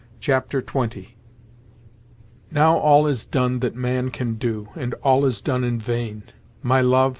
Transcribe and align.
Chapter 0.19 0.63
XX 0.63 1.09
"Now 2.49 2.75
all 2.75 3.05
is 3.05 3.23
done 3.23 3.59
that 3.59 3.75
man 3.75 4.09
can 4.09 4.33
do, 4.33 4.69
And 4.75 4.95
all 5.03 5.25
is 5.27 5.41
done 5.41 5.63
in 5.63 5.77
vain! 5.79 6.23
My 6.63 6.81
love! 6.81 7.09